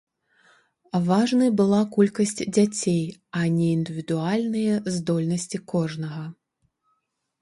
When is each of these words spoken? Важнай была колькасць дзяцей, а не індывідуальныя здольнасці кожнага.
Важнай 1.09 1.51
была 1.59 1.81
колькасць 1.97 2.33
дзяцей, 2.55 2.99
а 3.41 3.45
не 3.57 3.67
індывідуальныя 3.77 4.73
здольнасці 4.97 5.57
кожнага. 5.75 6.25